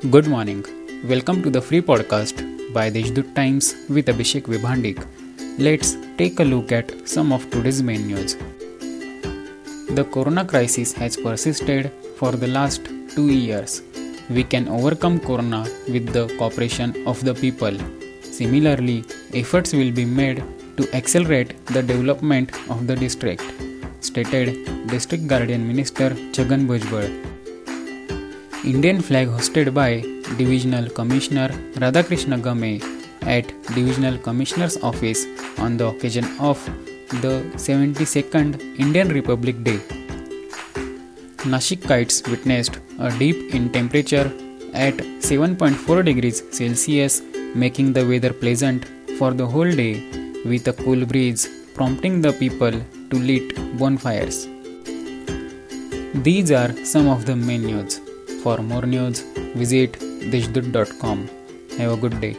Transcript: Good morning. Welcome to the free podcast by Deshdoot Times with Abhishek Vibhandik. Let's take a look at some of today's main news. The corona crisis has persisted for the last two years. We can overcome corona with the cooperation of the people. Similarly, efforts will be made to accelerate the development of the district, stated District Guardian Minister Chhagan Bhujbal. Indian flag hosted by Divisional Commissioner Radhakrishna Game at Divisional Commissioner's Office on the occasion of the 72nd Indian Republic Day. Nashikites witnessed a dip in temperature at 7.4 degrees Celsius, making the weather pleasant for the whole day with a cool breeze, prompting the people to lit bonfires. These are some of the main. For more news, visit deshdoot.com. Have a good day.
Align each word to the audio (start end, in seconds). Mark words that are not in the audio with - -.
Good 0.00 0.28
morning. 0.28 0.64
Welcome 1.08 1.42
to 1.42 1.50
the 1.50 1.60
free 1.60 1.80
podcast 1.82 2.36
by 2.72 2.88
Deshdoot 2.88 3.34
Times 3.34 3.74
with 3.88 4.06
Abhishek 4.06 4.42
Vibhandik. 4.42 5.04
Let's 5.58 5.96
take 6.16 6.38
a 6.38 6.44
look 6.44 6.70
at 6.70 7.08
some 7.08 7.32
of 7.32 7.50
today's 7.50 7.82
main 7.82 8.06
news. 8.06 8.36
The 9.96 10.04
corona 10.12 10.44
crisis 10.44 10.92
has 10.92 11.16
persisted 11.16 11.90
for 12.16 12.30
the 12.30 12.46
last 12.46 12.84
two 13.08 13.26
years. 13.32 13.82
We 14.30 14.44
can 14.44 14.68
overcome 14.68 15.18
corona 15.18 15.66
with 15.88 16.12
the 16.12 16.32
cooperation 16.38 16.94
of 17.04 17.24
the 17.24 17.34
people. 17.34 17.76
Similarly, 18.22 19.04
efforts 19.34 19.72
will 19.72 19.90
be 19.90 20.04
made 20.04 20.44
to 20.76 20.88
accelerate 20.94 21.66
the 21.66 21.82
development 21.82 22.52
of 22.70 22.86
the 22.86 22.94
district, 22.94 23.42
stated 23.98 24.86
District 24.86 25.26
Guardian 25.26 25.66
Minister 25.66 26.10
Chhagan 26.10 26.68
Bhujbal. 26.68 27.27
Indian 28.64 29.00
flag 29.00 29.28
hosted 29.28 29.72
by 29.72 30.00
Divisional 30.36 30.90
Commissioner 30.90 31.48
Radhakrishna 31.74 32.42
Game 32.42 32.82
at 33.22 33.46
Divisional 33.72 34.18
Commissioner's 34.18 34.76
Office 34.78 35.26
on 35.58 35.76
the 35.76 35.86
occasion 35.86 36.24
of 36.40 36.58
the 37.22 37.42
72nd 37.54 38.60
Indian 38.80 39.08
Republic 39.08 39.62
Day. 39.62 39.78
Nashikites 41.44 42.28
witnessed 42.28 42.80
a 42.98 43.16
dip 43.18 43.54
in 43.54 43.70
temperature 43.70 44.32
at 44.74 44.94
7.4 44.96 46.04
degrees 46.04 46.42
Celsius, 46.50 47.22
making 47.54 47.92
the 47.92 48.04
weather 48.04 48.32
pleasant 48.32 48.86
for 49.18 49.32
the 49.32 49.46
whole 49.46 49.70
day 49.70 50.02
with 50.44 50.66
a 50.66 50.72
cool 50.72 51.06
breeze, 51.06 51.48
prompting 51.74 52.20
the 52.20 52.32
people 52.32 52.72
to 53.10 53.16
lit 53.16 53.78
bonfires. 53.78 54.48
These 56.24 56.50
are 56.50 56.72
some 56.84 57.08
of 57.08 57.24
the 57.24 57.36
main. 57.36 58.07
For 58.42 58.58
more 58.58 58.86
news, 58.86 59.20
visit 59.54 59.92
deshdoot.com. 60.32 61.28
Have 61.78 61.92
a 61.92 61.96
good 61.96 62.20
day. 62.20 62.36